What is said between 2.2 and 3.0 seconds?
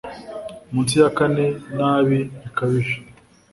bikabije